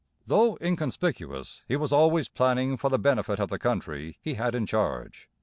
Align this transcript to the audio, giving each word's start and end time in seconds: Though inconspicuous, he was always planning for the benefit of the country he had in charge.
Though 0.25 0.57
inconspicuous, 0.59 1.61
he 1.67 1.75
was 1.75 1.93
always 1.93 2.27
planning 2.27 2.75
for 2.75 2.89
the 2.89 2.97
benefit 2.97 3.39
of 3.39 3.49
the 3.49 3.59
country 3.59 4.17
he 4.19 4.33
had 4.33 4.55
in 4.55 4.65
charge. 4.65 5.29